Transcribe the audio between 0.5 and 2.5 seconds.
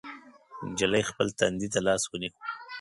نجلۍ خپل تندي ته لاس ونيو.